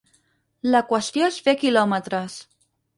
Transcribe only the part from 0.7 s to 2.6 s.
La qüestió és fer quilòmetres.